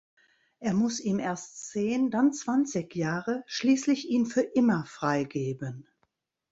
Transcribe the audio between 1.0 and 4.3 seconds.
erst zehn, dann zwanzig Jahre, schließlich ihn